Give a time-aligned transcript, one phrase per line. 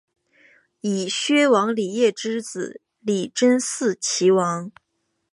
[0.79, 4.71] 以薛王李业之子李珍嗣岐王。